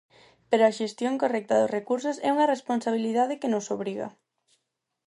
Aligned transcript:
Pero 0.49 0.63
a 0.65 0.75
xestión 0.79 1.13
correcta 1.23 1.59
dos 1.59 1.73
recursos 1.77 2.15
é 2.27 2.29
unha 2.35 2.51
responsabilidade 2.53 3.39
que 3.41 3.51
nos 3.53 3.65
obriga. 3.75 4.07